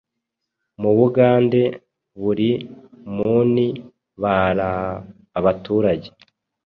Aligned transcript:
mubugande 0.81 1.61
buri 2.21 2.49
muni 3.15 3.67
baraa 4.21 4.93
abaturage 5.39 6.07